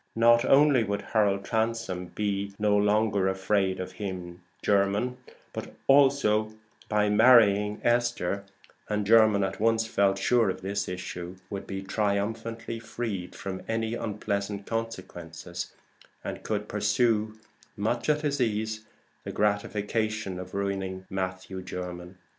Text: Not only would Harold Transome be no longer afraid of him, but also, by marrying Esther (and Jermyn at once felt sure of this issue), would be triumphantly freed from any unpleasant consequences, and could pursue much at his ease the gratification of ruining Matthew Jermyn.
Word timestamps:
Not 0.15 0.43
only 0.43 0.83
would 0.83 1.03
Harold 1.03 1.45
Transome 1.45 2.05
be 2.07 2.53
no 2.57 2.75
longer 2.75 3.27
afraid 3.27 3.79
of 3.79 3.91
him, 3.91 4.41
but 5.53 5.75
also, 5.85 6.55
by 6.89 7.07
marrying 7.07 7.79
Esther 7.83 8.43
(and 8.89 9.05
Jermyn 9.05 9.43
at 9.43 9.59
once 9.59 9.85
felt 9.85 10.17
sure 10.17 10.49
of 10.49 10.61
this 10.61 10.89
issue), 10.89 11.35
would 11.51 11.67
be 11.67 11.83
triumphantly 11.83 12.79
freed 12.79 13.35
from 13.35 13.61
any 13.67 13.93
unpleasant 13.93 14.65
consequences, 14.65 15.71
and 16.23 16.41
could 16.41 16.67
pursue 16.67 17.37
much 17.77 18.09
at 18.09 18.21
his 18.21 18.41
ease 18.41 18.83
the 19.23 19.31
gratification 19.31 20.39
of 20.39 20.55
ruining 20.55 21.05
Matthew 21.11 21.61
Jermyn. 21.61 22.15